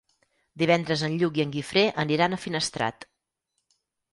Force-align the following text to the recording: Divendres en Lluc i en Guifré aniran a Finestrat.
Divendres 0.61 1.03
en 1.07 1.17
Lluc 1.23 1.37
i 1.41 1.45
en 1.45 1.53
Guifré 1.57 1.83
aniran 2.05 2.33
a 2.33 2.41
Finestrat. 2.47 3.07